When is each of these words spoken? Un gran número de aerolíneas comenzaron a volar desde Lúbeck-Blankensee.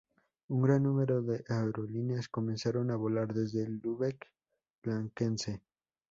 Un 0.47 0.63
gran 0.63 0.81
número 0.81 1.21
de 1.21 1.45
aerolíneas 1.47 2.27
comenzaron 2.27 2.89
a 2.89 2.95
volar 2.95 3.35
desde 3.35 3.69
Lúbeck-Blankensee. 3.69 5.61